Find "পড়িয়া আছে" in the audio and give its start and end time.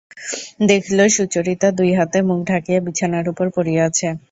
3.55-4.07